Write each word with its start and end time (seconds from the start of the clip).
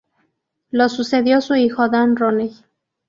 Lo 0.71 0.89
sucedió 0.89 1.41
su 1.41 1.53
hijo 1.53 1.87
Dan 1.87 2.15
Rooney. 2.15 2.53